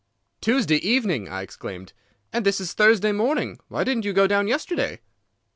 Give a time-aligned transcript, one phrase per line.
[0.41, 1.93] "Tuesday evening!" I exclaimed.
[2.33, 3.59] "And this is Thursday morning.
[3.67, 4.99] Why didn't you go down yesterday?"